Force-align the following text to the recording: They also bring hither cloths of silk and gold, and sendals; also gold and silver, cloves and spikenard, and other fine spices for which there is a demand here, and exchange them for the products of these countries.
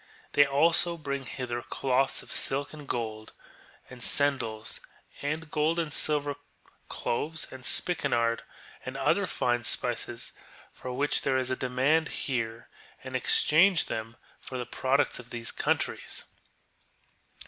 They 0.31 0.45
also 0.47 0.97
bring 0.97 1.27
hither 1.27 1.61
cloths 1.61 2.23
of 2.23 2.31
silk 2.31 2.73
and 2.73 2.87
gold, 2.87 3.33
and 3.87 4.01
sendals; 4.01 4.79
also 5.21 5.45
gold 5.45 5.77
and 5.77 5.93
silver, 5.93 6.37
cloves 6.89 7.45
and 7.51 7.63
spikenard, 7.63 8.41
and 8.83 8.97
other 8.97 9.27
fine 9.27 9.63
spices 9.63 10.33
for 10.73 10.91
which 10.91 11.21
there 11.21 11.37
is 11.37 11.51
a 11.51 11.55
demand 11.55 12.07
here, 12.09 12.67
and 13.03 13.15
exchange 13.15 13.85
them 13.85 14.15
for 14.39 14.57
the 14.57 14.65
products 14.65 15.19
of 15.19 15.29
these 15.29 15.51
countries. 15.51 16.25